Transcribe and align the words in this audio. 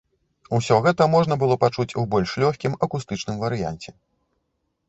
Усё 0.57 0.77
гэта 0.85 1.07
можна 1.15 1.37
было 1.43 1.57
пачуць 1.65 1.87
у 2.03 2.05
больш 2.13 2.33
лёгкім 2.45 2.73
акустычным 2.89 3.35
варыянце. 3.45 3.89